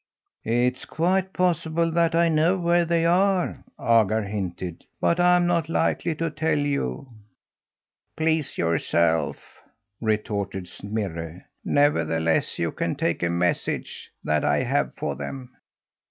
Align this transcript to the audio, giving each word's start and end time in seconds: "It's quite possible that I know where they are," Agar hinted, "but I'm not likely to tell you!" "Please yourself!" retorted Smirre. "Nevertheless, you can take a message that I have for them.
"It's 0.47 0.83
quite 0.85 1.31
possible 1.31 1.91
that 1.91 2.15
I 2.15 2.27
know 2.27 2.57
where 2.57 2.85
they 2.85 3.05
are," 3.05 3.63
Agar 3.79 4.23
hinted, 4.23 4.83
"but 4.99 5.19
I'm 5.19 5.45
not 5.45 5.69
likely 5.69 6.15
to 6.15 6.31
tell 6.31 6.57
you!" 6.57 7.07
"Please 8.17 8.57
yourself!" 8.57 9.37
retorted 10.01 10.67
Smirre. 10.67 11.45
"Nevertheless, 11.63 12.57
you 12.57 12.71
can 12.71 12.95
take 12.95 13.21
a 13.21 13.29
message 13.29 14.09
that 14.23 14.43
I 14.43 14.63
have 14.63 14.95
for 14.95 15.15
them. 15.15 15.51